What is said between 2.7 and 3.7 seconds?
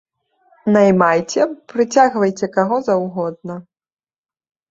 заўгодна.